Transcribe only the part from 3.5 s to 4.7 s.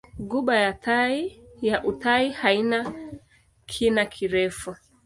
kina kirefu.